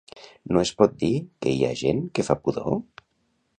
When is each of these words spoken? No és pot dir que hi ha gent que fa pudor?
No 0.55 0.63
és 0.67 0.71
pot 0.79 0.95
dir 1.03 1.11
que 1.45 1.53
hi 1.57 1.61
ha 1.69 1.75
gent 1.83 2.03
que 2.19 2.27
fa 2.31 2.39
pudor? 2.47 2.83